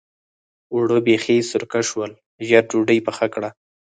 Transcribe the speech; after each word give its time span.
اوړه 0.73 0.97
بېخي 1.05 1.37
سرکه 1.51 1.81
شول؛ 1.89 2.11
ژر 2.47 2.63
ډودۍ 2.71 2.99
پخه 3.07 3.27
کړه. 3.33 3.49